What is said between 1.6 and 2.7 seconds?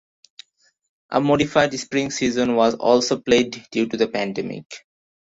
spring season